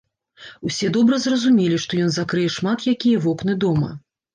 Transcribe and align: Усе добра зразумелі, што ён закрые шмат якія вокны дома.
Усе 0.69 0.89
добра 0.95 1.21
зразумелі, 1.27 1.77
што 1.85 2.03
ён 2.09 2.19
закрые 2.19 2.49
шмат 2.59 2.93
якія 2.97 3.25
вокны 3.31 3.63
дома. 3.67 3.99